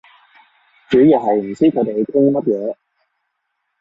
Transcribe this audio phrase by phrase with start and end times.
[0.89, 2.75] 主要係唔知佢哋傾乜嘢